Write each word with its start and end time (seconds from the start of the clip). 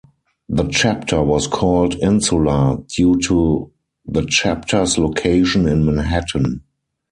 The 0.49 0.63
chapter 0.67 1.21
was 1.21 1.45
called 1.45 1.93
"Insula" 2.01 2.79
due 2.87 3.19
to 3.27 3.69
the 4.03 4.25
chapter's 4.25 4.97
location 4.97 5.67
in 5.67 5.85
Manhattan. 5.85 6.63